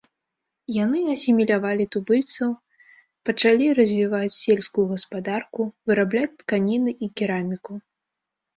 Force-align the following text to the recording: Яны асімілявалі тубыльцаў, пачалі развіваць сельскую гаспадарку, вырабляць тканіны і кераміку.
Яны 0.83 0.99
асімілявалі 1.15 1.85
тубыльцаў, 1.95 2.49
пачалі 3.31 3.67
развіваць 3.81 4.39
сельскую 4.41 4.85
гаспадарку, 4.97 5.61
вырабляць 5.91 6.33
тканіны 6.43 6.91
і 7.07 7.15
кераміку. 7.23 7.73